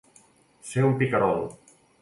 [0.69, 1.47] Ser un picarol.